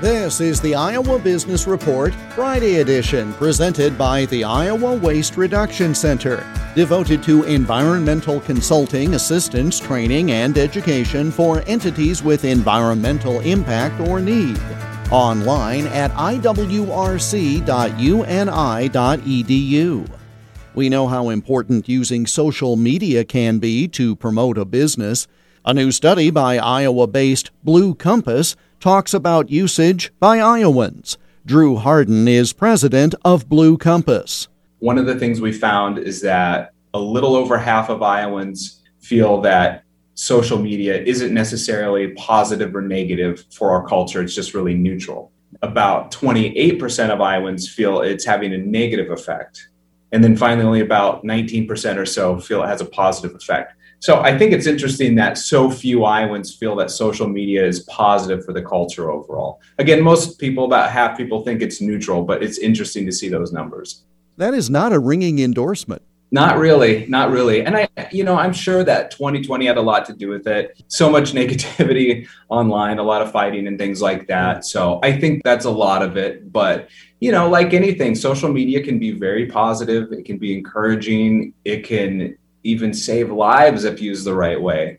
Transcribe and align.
This 0.00 0.40
is 0.40 0.60
the 0.60 0.76
Iowa 0.76 1.18
Business 1.18 1.66
Report 1.66 2.14
Friday 2.36 2.76
edition, 2.76 3.32
presented 3.32 3.98
by 3.98 4.26
the 4.26 4.44
Iowa 4.44 4.94
Waste 4.94 5.36
Reduction 5.36 5.92
Center, 5.92 6.46
devoted 6.76 7.20
to 7.24 7.42
environmental 7.42 8.38
consulting, 8.38 9.16
assistance, 9.16 9.80
training, 9.80 10.30
and 10.30 10.56
education 10.56 11.32
for 11.32 11.64
entities 11.66 12.22
with 12.22 12.44
environmental 12.44 13.40
impact 13.40 14.00
or 14.08 14.20
need. 14.20 14.60
Online 15.10 15.88
at 15.88 16.12
iwrc.uni.edu. 16.12 16.48
We 20.76 20.88
know 20.88 21.08
how 21.08 21.28
important 21.30 21.88
using 21.88 22.24
social 22.28 22.76
media 22.76 23.24
can 23.24 23.58
be 23.58 23.88
to 23.88 24.14
promote 24.14 24.58
a 24.58 24.64
business. 24.64 25.26
A 25.64 25.74
new 25.74 25.90
study 25.90 26.30
by 26.30 26.56
Iowa 26.56 27.08
based 27.08 27.50
Blue 27.64 27.94
Compass 27.94 28.54
talks 28.78 29.12
about 29.12 29.50
usage 29.50 30.12
by 30.20 30.38
Iowans. 30.38 31.18
Drew 31.44 31.76
Harden 31.76 32.28
is 32.28 32.52
president 32.52 33.14
of 33.24 33.48
Blue 33.48 33.76
Compass. 33.76 34.46
One 34.78 34.98
of 34.98 35.06
the 35.06 35.18
things 35.18 35.40
we 35.40 35.52
found 35.52 35.98
is 35.98 36.20
that 36.22 36.72
a 36.94 37.00
little 37.00 37.34
over 37.34 37.58
half 37.58 37.90
of 37.90 38.02
Iowans 38.02 38.82
feel 39.00 39.40
that 39.40 39.82
social 40.14 40.58
media 40.58 41.02
isn't 41.02 41.34
necessarily 41.34 42.08
positive 42.12 42.74
or 42.74 42.82
negative 42.82 43.44
for 43.52 43.70
our 43.72 43.86
culture, 43.86 44.22
it's 44.22 44.34
just 44.34 44.54
really 44.54 44.74
neutral. 44.74 45.32
About 45.62 46.12
28% 46.12 47.10
of 47.10 47.20
Iowans 47.20 47.68
feel 47.68 48.00
it's 48.00 48.24
having 48.24 48.54
a 48.54 48.58
negative 48.58 49.10
effect. 49.10 49.68
And 50.12 50.22
then 50.22 50.36
finally, 50.36 50.64
only 50.64 50.80
about 50.80 51.24
19% 51.24 51.96
or 51.96 52.06
so 52.06 52.38
feel 52.38 52.62
it 52.62 52.68
has 52.68 52.80
a 52.80 52.86
positive 52.86 53.34
effect. 53.34 53.74
So 54.00 54.20
I 54.20 54.36
think 54.38 54.52
it's 54.52 54.66
interesting 54.66 55.16
that 55.16 55.38
so 55.38 55.70
few 55.70 56.04
Iowans 56.04 56.54
feel 56.54 56.76
that 56.76 56.90
social 56.90 57.28
media 57.28 57.66
is 57.66 57.80
positive 57.80 58.44
for 58.44 58.52
the 58.52 58.62
culture 58.62 59.10
overall. 59.10 59.60
Again, 59.78 60.02
most 60.02 60.38
people, 60.38 60.64
about 60.64 60.90
half 60.90 61.16
people, 61.16 61.42
think 61.42 61.62
it's 61.62 61.80
neutral, 61.80 62.22
but 62.22 62.42
it's 62.42 62.58
interesting 62.58 63.06
to 63.06 63.12
see 63.12 63.28
those 63.28 63.52
numbers. 63.52 64.04
That 64.36 64.54
is 64.54 64.70
not 64.70 64.92
a 64.92 65.00
ringing 65.00 65.40
endorsement. 65.40 66.02
Not 66.30 66.58
really, 66.58 67.06
not 67.06 67.30
really. 67.30 67.64
And 67.64 67.74
I, 67.74 67.88
you 68.12 68.22
know, 68.22 68.36
I'm 68.36 68.52
sure 68.52 68.84
that 68.84 69.10
2020 69.10 69.66
had 69.66 69.78
a 69.78 69.82
lot 69.82 70.04
to 70.06 70.12
do 70.12 70.28
with 70.28 70.46
it. 70.46 70.80
So 70.88 71.10
much 71.10 71.32
negativity 71.40 72.28
online, 72.50 72.98
a 72.98 73.02
lot 73.02 73.22
of 73.22 73.32
fighting 73.32 73.66
and 73.66 73.78
things 73.78 74.02
like 74.02 74.28
that. 74.28 74.64
So 74.64 75.00
I 75.02 75.18
think 75.18 75.42
that's 75.42 75.64
a 75.64 75.70
lot 75.70 76.02
of 76.02 76.16
it. 76.16 76.52
But, 76.52 76.88
you 77.20 77.32
know, 77.32 77.48
like 77.48 77.72
anything, 77.72 78.14
social 78.14 78.52
media 78.52 78.82
can 78.82 78.98
be 78.98 79.12
very 79.12 79.46
positive, 79.46 80.12
it 80.12 80.24
can 80.24 80.38
be 80.38 80.56
encouraging, 80.56 81.54
it 81.64 81.84
can 81.84 82.36
even 82.62 82.92
save 82.92 83.30
lives 83.30 83.84
if 83.84 84.00
used 84.00 84.24
the 84.24 84.34
right 84.34 84.60
way. 84.60 84.98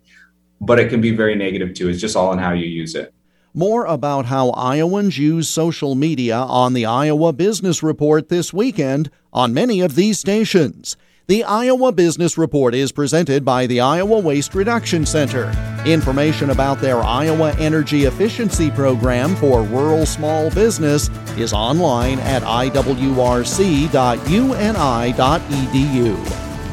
But 0.61 0.79
it 0.79 0.89
can 0.89 1.01
be 1.01 1.15
very 1.15 1.35
negative 1.35 1.73
too. 1.73 1.89
It's 1.89 2.01
just 2.01 2.15
all 2.15 2.33
in 2.33 2.39
how 2.39 2.53
you 2.53 2.65
use 2.65 2.95
it. 2.95 3.13
More 3.53 3.85
about 3.85 4.27
how 4.27 4.51
Iowans 4.51 5.17
use 5.17 5.49
social 5.49 5.95
media 5.95 6.37
on 6.37 6.73
the 6.73 6.85
Iowa 6.85 7.33
Business 7.33 7.81
Report 7.81 8.29
this 8.29 8.53
weekend 8.53 9.09
on 9.33 9.53
many 9.53 9.81
of 9.81 9.95
these 9.95 10.19
stations. 10.19 10.95
The 11.29 11.43
Iowa 11.43 11.91
Business 11.91 12.37
Report 12.39 12.73
is 12.73 12.91
presented 12.91 13.45
by 13.45 13.67
the 13.67 13.79
Iowa 13.81 14.19
Waste 14.19 14.55
Reduction 14.55 15.05
Center. 15.05 15.51
Information 15.85 16.49
about 16.49 16.79
their 16.79 16.97
Iowa 16.97 17.55
Energy 17.59 18.05
Efficiency 18.05 18.71
Program 18.71 19.35
for 19.35 19.61
rural 19.63 20.07
small 20.07 20.49
business 20.49 21.09
is 21.37 21.53
online 21.53 22.17
at 22.21 22.41
iwrc.uni.edu. 22.41 22.79